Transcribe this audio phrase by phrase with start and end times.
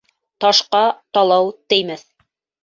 [0.45, 0.79] Ташҡа
[1.17, 2.03] талау теймәҫ.